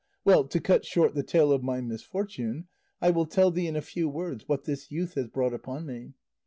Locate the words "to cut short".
0.45-1.13